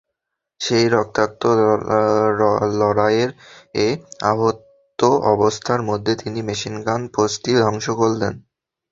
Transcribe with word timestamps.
সেই 0.61 0.85
রক্তাক্ত 0.87 1.41
লড়াইয়ে 2.79 3.87
আহত 4.23 5.01
অবস্থার 5.33 5.81
মধ্যেই 5.89 6.19
তিনি 6.21 6.39
মেশিনগান 6.41 7.01
পোস্টটি 7.15 7.51
ধ্বংস 7.61 7.85
করলেন। 8.01 8.33